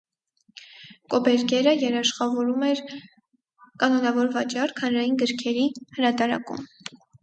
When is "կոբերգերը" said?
1.13-1.75